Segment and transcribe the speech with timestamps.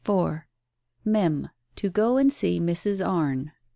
[0.03, 0.39] IV
[1.05, 3.07] "Mem.: to go and see Mrs.
[3.07, 3.51] Arne."